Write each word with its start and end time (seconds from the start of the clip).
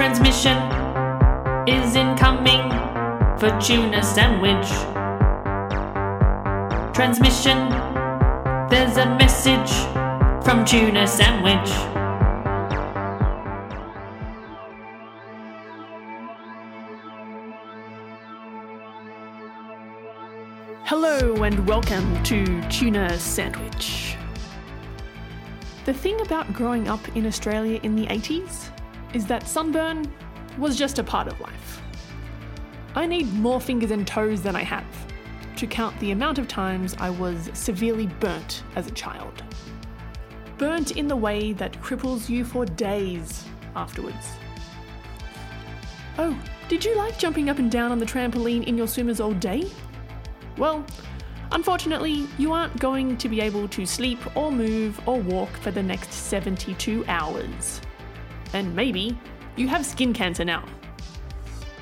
Transmission 0.00 0.56
is 1.68 1.94
incoming 1.94 2.70
for 3.38 3.50
tuna 3.60 4.02
sandwich. 4.02 4.70
Transmission, 6.94 7.68
there's 8.70 8.96
a 8.96 9.04
message 9.18 9.70
from 10.42 10.64
tuna 10.64 11.06
sandwich. 11.06 11.68
Hello 20.86 21.42
and 21.42 21.66
welcome 21.66 22.22
to 22.22 22.62
Tuna 22.70 23.18
Sandwich. 23.18 24.16
The 25.84 25.92
thing 25.92 26.18
about 26.22 26.50
growing 26.54 26.88
up 26.88 27.06
in 27.14 27.26
Australia 27.26 27.78
in 27.82 27.96
the 27.96 28.06
80s 28.06 28.70
is 29.14 29.26
that 29.26 29.46
sunburn 29.46 30.12
was 30.58 30.76
just 30.76 30.98
a 30.98 31.04
part 31.04 31.26
of 31.26 31.40
life. 31.40 31.82
I 32.94 33.06
need 33.06 33.32
more 33.34 33.60
fingers 33.60 33.90
and 33.90 34.06
toes 34.06 34.42
than 34.42 34.56
I 34.56 34.64
have 34.64 34.84
to 35.56 35.66
count 35.66 35.98
the 36.00 36.10
amount 36.10 36.38
of 36.38 36.48
times 36.48 36.96
I 36.98 37.10
was 37.10 37.50
severely 37.52 38.06
burnt 38.18 38.62
as 38.76 38.86
a 38.86 38.92
child. 38.92 39.42
Burnt 40.56 40.92
in 40.92 41.06
the 41.06 41.16
way 41.16 41.52
that 41.52 41.72
cripples 41.82 42.28
you 42.28 42.44
for 42.44 42.64
days 42.64 43.44
afterwards. 43.76 44.30
Oh, 46.18 46.36
did 46.68 46.84
you 46.84 46.96
like 46.96 47.18
jumping 47.18 47.50
up 47.50 47.58
and 47.58 47.70
down 47.70 47.92
on 47.92 47.98
the 47.98 48.06
trampoline 48.06 48.64
in 48.66 48.76
your 48.76 48.88
swimmers 48.88 49.20
all 49.20 49.32
day? 49.34 49.70
Well, 50.56 50.84
unfortunately, 51.52 52.26
you 52.38 52.52
aren't 52.52 52.78
going 52.78 53.16
to 53.18 53.28
be 53.28 53.40
able 53.40 53.68
to 53.68 53.84
sleep 53.84 54.18
or 54.36 54.50
move 54.50 55.00
or 55.06 55.20
walk 55.20 55.50
for 55.58 55.70
the 55.70 55.82
next 55.82 56.12
72 56.12 57.04
hours. 57.06 57.80
And 58.52 58.74
maybe 58.74 59.16
you 59.56 59.68
have 59.68 59.84
skin 59.84 60.12
cancer 60.12 60.44
now. 60.44 60.64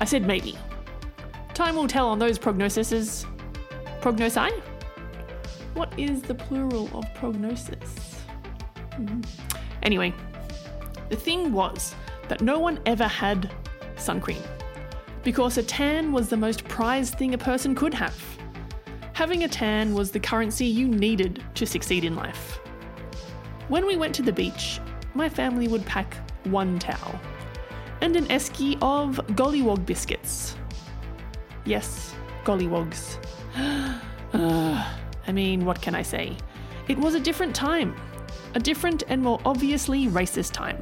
I 0.00 0.04
said 0.04 0.26
maybe. 0.26 0.56
Time 1.54 1.76
will 1.76 1.88
tell 1.88 2.08
on 2.08 2.18
those 2.18 2.38
prognoses. 2.38 3.26
Prognosi? 4.00 4.50
What 5.74 5.96
is 5.98 6.22
the 6.22 6.34
plural 6.34 6.90
of 6.96 7.04
prognosis? 7.14 8.20
Hmm. 8.94 9.20
Anyway, 9.82 10.14
the 11.10 11.16
thing 11.16 11.52
was 11.52 11.94
that 12.28 12.40
no 12.40 12.58
one 12.58 12.80
ever 12.86 13.06
had 13.06 13.52
sun 13.96 14.20
cream 14.20 14.42
because 15.24 15.56
a 15.56 15.62
tan 15.62 16.12
was 16.12 16.28
the 16.28 16.36
most 16.36 16.64
prized 16.68 17.18
thing 17.18 17.34
a 17.34 17.38
person 17.38 17.74
could 17.74 17.94
have. 17.94 18.14
Having 19.14 19.44
a 19.44 19.48
tan 19.48 19.94
was 19.94 20.10
the 20.10 20.20
currency 20.20 20.66
you 20.66 20.86
needed 20.86 21.42
to 21.54 21.66
succeed 21.66 22.04
in 22.04 22.14
life. 22.14 22.60
When 23.68 23.86
we 23.86 23.96
went 23.96 24.14
to 24.16 24.22
the 24.22 24.32
beach, 24.32 24.80
my 25.14 25.28
family 25.28 25.68
would 25.68 25.86
pack 25.86 26.16
one 26.44 26.78
towel 26.78 27.20
and 28.00 28.16
an 28.16 28.26
esky 28.26 28.76
of 28.82 29.16
gollywog 29.28 29.86
biscuits. 29.86 30.56
Yes, 31.64 32.14
gollywogs. 32.44 33.18
uh, 34.34 34.92
I 35.26 35.32
mean, 35.32 35.64
what 35.64 35.80
can 35.80 35.94
I 35.94 36.02
say? 36.02 36.36
It 36.88 36.98
was 36.98 37.14
a 37.14 37.20
different 37.20 37.54
time. 37.54 37.96
A 38.54 38.60
different 38.60 39.04
and 39.08 39.22
more 39.22 39.40
obviously 39.44 40.06
racist 40.08 40.52
time. 40.52 40.78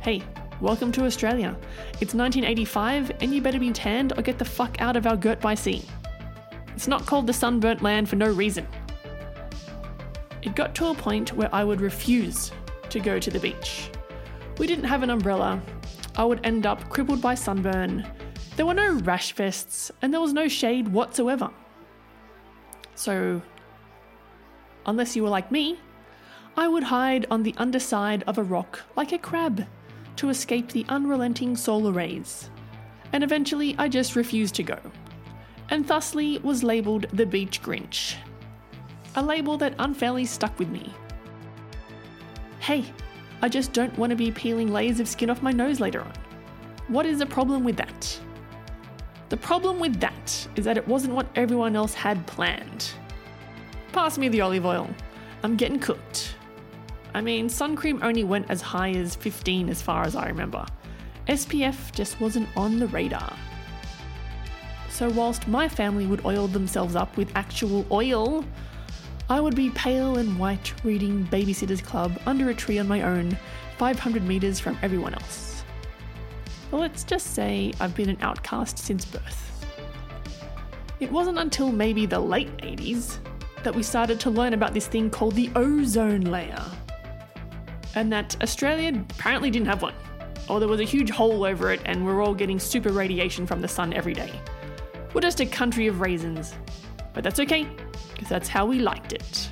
Hey, 0.00 0.22
welcome 0.60 0.90
to 0.92 1.04
Australia. 1.04 1.56
It's 2.00 2.14
1985 2.14 3.12
and 3.20 3.34
you 3.34 3.42
better 3.42 3.58
be 3.58 3.72
tanned 3.72 4.12
or 4.16 4.22
get 4.22 4.38
the 4.38 4.44
fuck 4.44 4.80
out 4.80 4.96
of 4.96 5.06
our 5.06 5.16
girt 5.16 5.40
by 5.40 5.54
sea. 5.54 5.84
It's 6.74 6.88
not 6.88 7.06
called 7.06 7.26
the 7.26 7.32
sunburnt 7.32 7.82
land 7.82 8.08
for 8.08 8.16
no 8.16 8.30
reason. 8.30 8.66
It 10.42 10.54
got 10.54 10.74
to 10.76 10.86
a 10.86 10.94
point 10.94 11.32
where 11.34 11.54
I 11.54 11.64
would 11.64 11.80
refuse 11.80 12.52
to 12.94 13.00
go 13.00 13.18
to 13.18 13.30
the 13.30 13.40
beach. 13.40 13.90
We 14.58 14.66
didn't 14.66 14.84
have 14.84 15.02
an 15.02 15.10
umbrella. 15.10 15.60
I 16.16 16.24
would 16.24 16.40
end 16.46 16.64
up 16.64 16.88
crippled 16.88 17.20
by 17.20 17.34
sunburn. 17.34 18.06
There 18.56 18.64
were 18.64 18.74
no 18.74 18.92
rash 19.00 19.32
vests, 19.32 19.90
and 20.00 20.12
there 20.12 20.20
was 20.20 20.32
no 20.32 20.46
shade 20.46 20.88
whatsoever. 20.88 21.50
So, 22.94 23.42
unless 24.86 25.16
you 25.16 25.24
were 25.24 25.28
like 25.28 25.50
me, 25.50 25.78
I 26.56 26.68
would 26.68 26.84
hide 26.84 27.26
on 27.32 27.42
the 27.42 27.54
underside 27.58 28.22
of 28.28 28.38
a 28.38 28.44
rock 28.44 28.80
like 28.94 29.10
a 29.10 29.18
crab 29.18 29.66
to 30.16 30.28
escape 30.28 30.70
the 30.70 30.86
unrelenting 30.88 31.56
solar 31.56 31.90
rays. 31.90 32.48
And 33.12 33.24
eventually, 33.24 33.74
I 33.76 33.88
just 33.88 34.14
refused 34.14 34.54
to 34.54 34.62
go 34.62 34.78
and 35.70 35.86
thusly 35.86 36.38
was 36.38 36.62
labelled 36.62 37.06
the 37.12 37.26
Beach 37.26 37.60
Grinch. 37.60 38.14
A 39.16 39.22
label 39.22 39.56
that 39.58 39.74
unfairly 39.78 40.24
stuck 40.24 40.56
with 40.58 40.68
me. 40.68 40.92
Hey, 42.64 42.86
I 43.42 43.50
just 43.50 43.74
don't 43.74 43.94
want 43.98 44.08
to 44.08 44.16
be 44.16 44.30
peeling 44.30 44.72
layers 44.72 44.98
of 44.98 45.06
skin 45.06 45.28
off 45.28 45.42
my 45.42 45.52
nose 45.52 45.80
later 45.80 46.00
on. 46.00 46.14
What 46.88 47.04
is 47.04 47.18
the 47.18 47.26
problem 47.26 47.62
with 47.62 47.76
that? 47.76 48.18
The 49.28 49.36
problem 49.36 49.78
with 49.78 50.00
that 50.00 50.48
is 50.56 50.64
that 50.64 50.78
it 50.78 50.88
wasn't 50.88 51.14
what 51.14 51.26
everyone 51.36 51.76
else 51.76 51.92
had 51.92 52.26
planned. 52.26 52.92
Pass 53.92 54.16
me 54.16 54.30
the 54.30 54.40
olive 54.40 54.64
oil. 54.64 54.88
I'm 55.42 55.56
getting 55.56 55.78
cooked. 55.78 56.36
I 57.12 57.20
mean, 57.20 57.50
sun 57.50 57.76
cream 57.76 58.00
only 58.02 58.24
went 58.24 58.50
as 58.50 58.62
high 58.62 58.92
as 58.92 59.14
15 59.14 59.68
as 59.68 59.82
far 59.82 60.04
as 60.04 60.16
I 60.16 60.26
remember. 60.28 60.64
SPF 61.28 61.92
just 61.92 62.18
wasn't 62.18 62.48
on 62.56 62.78
the 62.78 62.86
radar. 62.86 63.36
So, 64.88 65.10
whilst 65.10 65.46
my 65.48 65.68
family 65.68 66.06
would 66.06 66.24
oil 66.24 66.46
themselves 66.46 66.96
up 66.96 67.14
with 67.18 67.30
actual 67.34 67.84
oil, 67.90 68.42
I 69.30 69.40
would 69.40 69.56
be 69.56 69.70
pale 69.70 70.18
and 70.18 70.38
white 70.38 70.74
reading 70.84 71.24
Babysitter's 71.26 71.80
Club 71.80 72.20
under 72.26 72.50
a 72.50 72.54
tree 72.54 72.78
on 72.78 72.86
my 72.86 73.00
own, 73.02 73.38
500 73.78 74.22
metres 74.22 74.60
from 74.60 74.78
everyone 74.82 75.14
else. 75.14 75.64
Well, 76.70 76.82
let's 76.82 77.04
just 77.04 77.34
say 77.34 77.72
I've 77.80 77.94
been 77.94 78.10
an 78.10 78.18
outcast 78.20 78.78
since 78.78 79.06
birth. 79.06 79.40
It 81.00 81.10
wasn't 81.10 81.38
until 81.38 81.72
maybe 81.72 82.04
the 82.04 82.20
late 82.20 82.54
80s 82.58 83.16
that 83.62 83.74
we 83.74 83.82
started 83.82 84.20
to 84.20 84.30
learn 84.30 84.52
about 84.52 84.74
this 84.74 84.88
thing 84.88 85.08
called 85.08 85.34
the 85.34 85.50
ozone 85.56 86.22
layer. 86.22 86.62
And 87.94 88.12
that 88.12 88.36
Australia 88.42 88.92
apparently 89.10 89.50
didn't 89.50 89.68
have 89.68 89.80
one, 89.80 89.94
or 90.50 90.60
there 90.60 90.68
was 90.68 90.80
a 90.80 90.84
huge 90.84 91.08
hole 91.08 91.46
over 91.46 91.72
it 91.72 91.80
and 91.86 92.04
we're 92.04 92.22
all 92.22 92.34
getting 92.34 92.58
super 92.58 92.92
radiation 92.92 93.46
from 93.46 93.62
the 93.62 93.68
sun 93.68 93.94
every 93.94 94.12
day. 94.12 94.38
We're 95.14 95.22
just 95.22 95.40
a 95.40 95.46
country 95.46 95.86
of 95.86 96.00
raisins. 96.00 96.54
But 97.14 97.24
that's 97.24 97.40
okay, 97.40 97.66
because 98.12 98.28
that's 98.28 98.48
how 98.48 98.66
we 98.66 98.80
liked 98.80 99.12
it. 99.12 99.48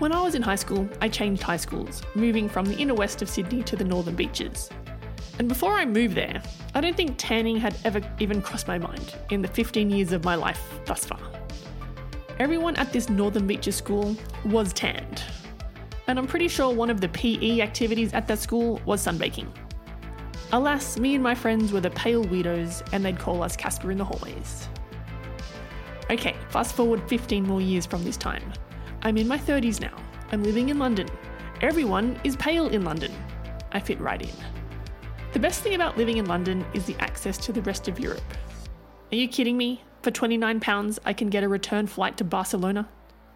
When 0.00 0.12
I 0.12 0.20
was 0.20 0.34
in 0.34 0.42
high 0.42 0.56
school, 0.56 0.88
I 1.00 1.08
changed 1.08 1.42
high 1.42 1.56
schools, 1.56 2.02
moving 2.16 2.48
from 2.48 2.66
the 2.66 2.76
inner 2.76 2.94
west 2.94 3.22
of 3.22 3.30
Sydney 3.30 3.62
to 3.62 3.76
the 3.76 3.84
northern 3.84 4.16
beaches. 4.16 4.68
And 5.38 5.48
before 5.48 5.72
I 5.72 5.84
moved 5.84 6.16
there, 6.16 6.42
I 6.74 6.80
don't 6.80 6.96
think 6.96 7.14
tanning 7.16 7.56
had 7.56 7.76
ever 7.84 8.00
even 8.18 8.42
crossed 8.42 8.68
my 8.68 8.78
mind 8.78 9.14
in 9.30 9.40
the 9.40 9.48
15 9.48 9.90
years 9.90 10.12
of 10.12 10.24
my 10.24 10.34
life 10.34 10.60
thus 10.84 11.04
far. 11.06 11.20
Everyone 12.40 12.74
at 12.76 12.92
this 12.92 13.08
northern 13.08 13.46
beaches 13.46 13.76
school 13.76 14.16
was 14.44 14.72
tanned. 14.72 15.22
And 16.08 16.18
I'm 16.18 16.26
pretty 16.26 16.48
sure 16.48 16.74
one 16.74 16.90
of 16.90 17.00
the 17.00 17.08
PE 17.08 17.60
activities 17.60 18.12
at 18.12 18.26
that 18.26 18.40
school 18.40 18.80
was 18.84 19.04
sunbaking. 19.06 19.48
Alas, 20.52 20.98
me 20.98 21.14
and 21.14 21.22
my 21.22 21.34
friends 21.34 21.72
were 21.72 21.80
the 21.80 21.90
pale 21.90 22.24
weirdos, 22.24 22.86
and 22.92 23.04
they'd 23.04 23.18
call 23.18 23.42
us 23.42 23.56
Casper 23.56 23.90
in 23.90 23.98
the 23.98 24.04
hallways. 24.04 24.68
Okay, 26.10 26.36
fast 26.50 26.74
forward 26.74 27.02
15 27.08 27.46
more 27.46 27.62
years 27.62 27.86
from 27.86 28.04
this 28.04 28.16
time. 28.16 28.42
I'm 29.02 29.16
in 29.16 29.26
my 29.26 29.38
30s 29.38 29.80
now. 29.80 29.96
I'm 30.32 30.42
living 30.42 30.68
in 30.68 30.78
London. 30.78 31.08
Everyone 31.62 32.20
is 32.24 32.36
pale 32.36 32.68
in 32.68 32.84
London. 32.84 33.12
I 33.72 33.80
fit 33.80 33.98
right 34.00 34.20
in. 34.20 34.34
The 35.32 35.38
best 35.38 35.62
thing 35.62 35.74
about 35.74 35.96
living 35.96 36.18
in 36.18 36.26
London 36.26 36.64
is 36.74 36.84
the 36.84 36.96
access 37.00 37.38
to 37.38 37.52
the 37.52 37.62
rest 37.62 37.88
of 37.88 37.98
Europe. 37.98 38.22
Are 39.10 39.16
you 39.16 39.28
kidding 39.28 39.56
me? 39.56 39.82
For 40.02 40.10
£29, 40.10 40.98
I 41.06 41.12
can 41.14 41.30
get 41.30 41.42
a 41.42 41.48
return 41.48 41.86
flight 41.86 42.18
to 42.18 42.24
Barcelona? 42.24 42.88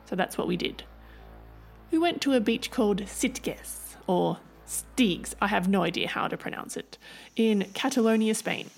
So 0.04 0.14
that's 0.14 0.36
what 0.36 0.46
we 0.46 0.56
did. 0.56 0.84
We 1.90 1.98
went 1.98 2.20
to 2.22 2.34
a 2.34 2.40
beach 2.40 2.70
called 2.70 3.02
Sitges, 3.02 3.94
or 4.06 4.38
Stigues, 4.66 5.34
I 5.40 5.46
have 5.46 5.68
no 5.68 5.82
idea 5.82 6.08
how 6.08 6.28
to 6.28 6.36
pronounce 6.36 6.76
it, 6.76 6.98
in 7.34 7.66
Catalonia, 7.72 8.34
Spain. 8.34 8.68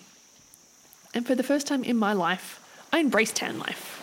And 1.12 1.26
for 1.26 1.34
the 1.34 1.42
first 1.42 1.66
time 1.66 1.82
in 1.82 1.96
my 1.96 2.12
life, 2.12 2.59
I 2.92 3.00
embraced 3.00 3.36
tan 3.36 3.58
life. 3.58 3.98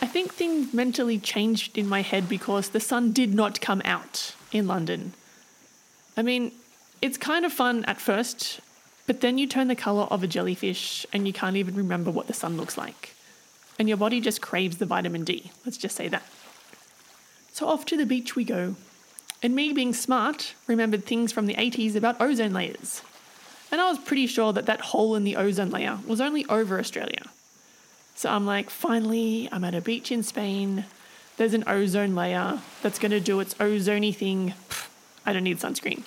I 0.00 0.06
think 0.06 0.32
things 0.32 0.72
mentally 0.72 1.18
changed 1.18 1.76
in 1.76 1.88
my 1.88 2.02
head 2.02 2.28
because 2.28 2.68
the 2.68 2.80
sun 2.80 3.12
did 3.12 3.34
not 3.34 3.60
come 3.60 3.82
out 3.84 4.34
in 4.52 4.66
London. 4.66 5.12
I 6.16 6.22
mean, 6.22 6.52
it's 7.02 7.18
kind 7.18 7.44
of 7.44 7.52
fun 7.52 7.84
at 7.84 8.00
first, 8.00 8.60
but 9.06 9.20
then 9.20 9.38
you 9.38 9.46
turn 9.46 9.68
the 9.68 9.76
colour 9.76 10.04
of 10.04 10.22
a 10.22 10.26
jellyfish 10.26 11.06
and 11.12 11.26
you 11.26 11.32
can't 11.32 11.56
even 11.56 11.74
remember 11.74 12.10
what 12.10 12.26
the 12.26 12.34
sun 12.34 12.56
looks 12.56 12.76
like. 12.76 13.14
And 13.78 13.88
your 13.88 13.96
body 13.96 14.20
just 14.20 14.40
craves 14.40 14.78
the 14.78 14.86
vitamin 14.86 15.24
D, 15.24 15.52
let's 15.64 15.78
just 15.78 15.96
say 15.96 16.08
that. 16.08 16.24
So 17.52 17.66
off 17.66 17.84
to 17.86 17.96
the 17.96 18.06
beach 18.06 18.36
we 18.36 18.44
go, 18.44 18.76
and 19.42 19.54
me 19.54 19.72
being 19.72 19.94
smart 19.94 20.54
remembered 20.66 21.04
things 21.04 21.32
from 21.32 21.46
the 21.46 21.54
80s 21.54 21.94
about 21.94 22.20
ozone 22.20 22.52
layers. 22.52 23.02
And 23.70 23.80
I 23.80 23.88
was 23.88 23.98
pretty 23.98 24.26
sure 24.26 24.52
that 24.52 24.66
that 24.66 24.80
hole 24.80 25.14
in 25.14 25.24
the 25.24 25.36
ozone 25.36 25.70
layer 25.70 25.98
was 26.06 26.20
only 26.20 26.44
over 26.46 26.78
Australia. 26.78 27.22
So 28.18 28.28
I'm 28.28 28.44
like, 28.44 28.68
finally, 28.68 29.48
I'm 29.52 29.62
at 29.62 29.76
a 29.76 29.80
beach 29.80 30.10
in 30.10 30.24
Spain. 30.24 30.86
There's 31.36 31.54
an 31.54 31.62
ozone 31.68 32.16
layer 32.16 32.58
that's 32.82 32.98
going 32.98 33.12
to 33.12 33.20
do 33.20 33.38
its 33.38 33.54
ozony 33.60 34.12
thing. 34.12 34.54
I 35.24 35.32
don't 35.32 35.44
need 35.44 35.58
sunscreen. 35.58 36.02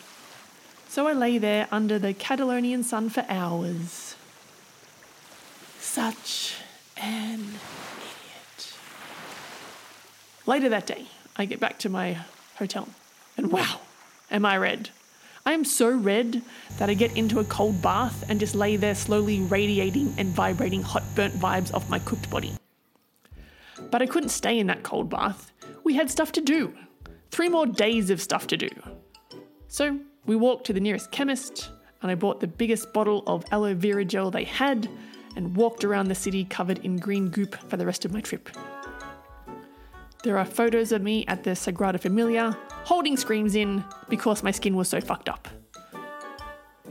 So 0.90 1.08
I 1.08 1.14
lay 1.14 1.38
there 1.38 1.70
under 1.72 1.98
the 1.98 2.14
Catalonian 2.14 2.84
sun 2.84 3.10
for 3.10 3.24
hours. 3.30 4.18
Such 5.80 6.56
an 6.98 7.40
idiot. 7.40 8.74
Later 10.46 10.68
that 10.68 10.86
day, 10.86 11.06
I 11.38 11.46
get 11.46 11.62
back 11.62 11.80
to 11.80 11.88
my 11.88 12.18
hotel, 12.58 12.90
and 13.38 13.54
wow, 13.54 13.80
am 14.30 14.46
I 14.46 14.58
red. 14.58 14.90
I 15.46 15.54
am 15.54 15.66
so 15.66 15.90
red 15.90 16.42
that 16.78 16.90
I 16.90 16.94
get 16.94 17.18
into 17.18 17.40
a 17.40 17.44
cold 17.46 17.82
bath 17.82 18.24
and 18.30 18.40
just 18.40 18.54
lay 18.54 18.76
there 18.76 18.94
slowly 18.94 19.42
radiating 19.42 20.14
and 20.18 20.30
vibrating 20.30 20.84
hot 20.84 21.04
burnt 21.16 21.34
vibes 21.34 21.74
off 21.74 21.90
my 21.90 22.00
cooked 22.00 22.30
body. 22.30 22.54
But 23.90 24.02
I 24.02 24.06
couldn't 24.06 24.30
stay 24.30 24.60
in 24.60 24.68
that 24.68 24.84
cold 24.84 25.10
bath. 25.10 25.52
We 25.84 25.96
had 25.96 26.12
stuff 26.12 26.32
to 26.34 26.42
do. 26.42 26.74
Three 27.32 27.50
more 27.50 27.66
days 27.66 28.10
of 28.10 28.22
stuff 28.22 28.46
to 28.48 28.58
do. 28.58 28.70
So 29.68 30.00
we 30.26 30.36
walked 30.36 30.68
to 30.68 30.74
the 30.74 30.80
nearest 30.80 31.12
chemist, 31.12 31.72
and 32.02 32.12
I 32.12 32.16
bought 32.16 32.40
the 32.40 32.48
biggest 32.48 32.94
bottle 32.94 33.24
of 33.26 33.44
aloe 33.52 33.74
vera 33.74 34.06
gel 34.06 34.30
they 34.30 34.44
had 34.44 34.88
and 35.36 35.56
walked 35.56 35.84
around 35.84 36.08
the 36.08 36.16
city 36.16 36.44
covered 36.46 36.80
in 36.80 36.98
green 36.98 37.30
goop 37.30 37.56
for 37.70 37.78
the 37.78 37.86
rest 37.86 38.06
of 38.06 38.14
my 38.14 38.22
trip. 38.22 38.50
There 40.24 40.38
are 40.38 40.46
photos 40.46 40.92
of 40.92 41.02
me 41.02 41.26
at 41.28 41.44
the 41.44 41.52
Sagrada 41.52 42.00
Familia 42.00 42.56
holding 42.84 43.18
screams 43.18 43.56
in 43.56 43.84
because 44.10 44.44
my 44.44 44.52
skin 44.52 44.76
was 44.76 44.90
so 44.90 45.02
fucked 45.02 45.30
up. 45.30 45.48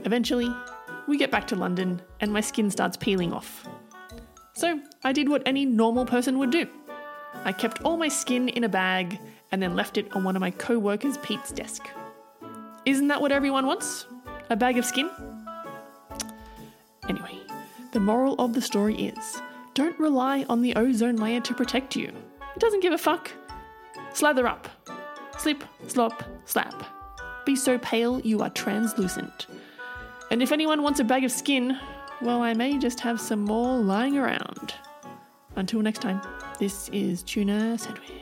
Eventually, 0.03 0.53
we 1.07 1.17
get 1.17 1.31
back 1.31 1.47
to 1.47 1.55
London 1.55 2.01
and 2.19 2.31
my 2.31 2.41
skin 2.41 2.69
starts 2.71 2.97
peeling 2.97 3.33
off. 3.33 3.67
So 4.53 4.79
I 5.03 5.13
did 5.13 5.29
what 5.29 5.43
any 5.45 5.65
normal 5.65 6.05
person 6.05 6.37
would 6.39 6.51
do. 6.51 6.67
I 7.43 7.51
kept 7.51 7.81
all 7.83 7.97
my 7.97 8.07
skin 8.07 8.49
in 8.49 8.63
a 8.63 8.69
bag 8.69 9.19
and 9.51 9.61
then 9.61 9.75
left 9.75 9.97
it 9.97 10.13
on 10.15 10.23
one 10.23 10.35
of 10.35 10.39
my 10.39 10.51
co 10.51 10.77
workers 10.77 11.17
Pete's 11.19 11.51
desk. 11.51 11.87
Isn't 12.85 13.07
that 13.07 13.21
what 13.21 13.31
everyone 13.31 13.65
wants? 13.65 14.05
A 14.49 14.55
bag 14.55 14.77
of 14.77 14.85
skin? 14.85 15.09
Anyway, 17.09 17.39
the 17.91 17.99
moral 17.99 18.35
of 18.35 18.53
the 18.53 18.61
story 18.61 18.95
is 18.95 19.41
don't 19.73 19.97
rely 19.99 20.45
on 20.49 20.61
the 20.61 20.75
ozone 20.75 21.15
layer 21.15 21.41
to 21.41 21.53
protect 21.53 21.95
you. 21.95 22.07
It 22.55 22.59
doesn't 22.59 22.81
give 22.81 22.93
a 22.93 22.97
fuck. 22.97 23.31
Slather 24.13 24.47
up. 24.47 24.67
Slip, 25.37 25.63
slop, 25.91 26.23
slap. 26.45 26.83
Be 27.45 27.55
so 27.55 27.77
pale 27.77 28.19
you 28.21 28.41
are 28.41 28.49
translucent. 28.49 29.47
And 30.31 30.41
if 30.41 30.51
anyone 30.51 30.83
wants 30.83 30.99
a 30.99 31.03
bag 31.03 31.23
of 31.23 31.31
skin, 31.31 31.77
well, 32.21 32.41
I 32.41 32.53
may 32.53 32.77
just 32.77 32.99
have 33.01 33.19
some 33.19 33.41
more 33.41 33.77
lying 33.77 34.17
around. 34.17 34.73
Until 35.55 35.81
next 35.81 35.99
time, 35.99 36.21
this 36.59 36.87
is 36.89 37.23
Tuna 37.23 37.77
Sandwich. 37.77 38.20